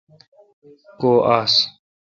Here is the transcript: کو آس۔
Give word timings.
کو 0.99 1.11
آس۔ 1.39 1.53